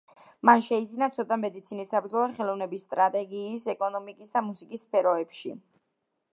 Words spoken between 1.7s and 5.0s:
საბრძოლო ხელოვნების, სტრატეგიის, ეკონომიკის და მუსიკის